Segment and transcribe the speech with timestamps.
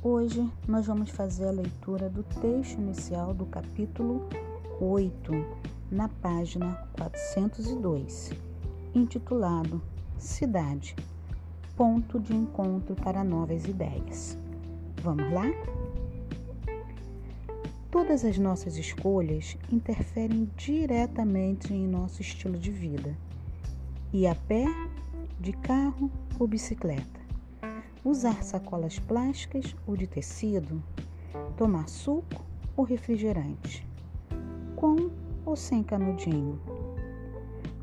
[0.00, 4.28] Hoje nós vamos fazer a leitura do texto inicial do capítulo
[4.80, 5.32] 8,
[5.90, 8.30] na página 402,
[8.94, 9.82] intitulado
[10.18, 10.94] Cidade
[11.74, 14.38] Ponto de Encontro para Novas Ideias.
[15.02, 15.46] Vamos lá?
[17.90, 23.16] Todas as nossas escolhas interferem diretamente em nosso estilo de vida.
[24.12, 24.64] Ir a pé,
[25.40, 27.23] de carro ou bicicleta
[28.04, 30.82] usar sacolas plásticas ou de tecido,
[31.56, 32.44] tomar suco
[32.76, 33.86] ou refrigerante,
[34.76, 35.10] com
[35.46, 36.60] ou sem canudinho.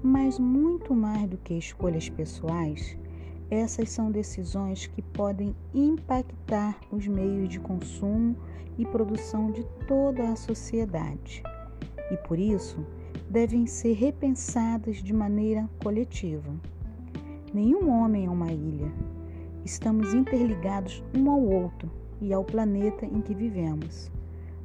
[0.03, 2.98] Mas muito mais do que escolhas pessoais,
[3.49, 8.35] essas são decisões que podem impactar os meios de consumo
[8.77, 11.43] e produção de toda a sociedade
[12.12, 12.85] e, por isso,
[13.29, 16.53] devem ser repensadas de maneira coletiva.
[17.53, 18.91] Nenhum homem é uma ilha,
[19.63, 24.12] Estamos interligados um ao outro e ao planeta em que vivemos.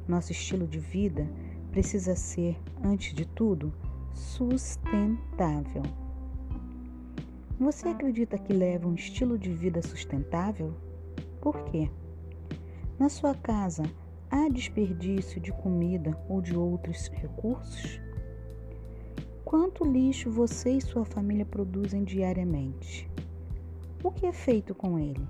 [0.07, 1.29] Nosso estilo de vida
[1.71, 3.71] precisa ser, antes de tudo,
[4.11, 5.83] sustentável.
[7.59, 10.73] Você acredita que leva um estilo de vida sustentável?
[11.41, 11.91] Por quê?
[12.97, 13.83] Na sua casa
[14.31, 18.01] há desperdício de comida ou de outros recursos?
[19.45, 23.07] Quanto lixo você e sua família produzem diariamente?
[24.03, 25.27] O que é feito com ele?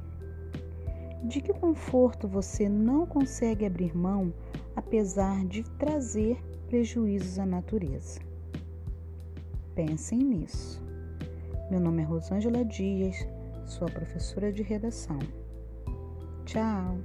[1.23, 4.33] De que conforto você não consegue abrir mão,
[4.75, 8.19] apesar de trazer prejuízos à natureza?
[9.73, 10.83] Pensem nisso.
[11.69, 13.27] Meu nome é Rosângela Dias,
[13.65, 15.19] sua professora de redação.
[16.45, 16.97] Tchau!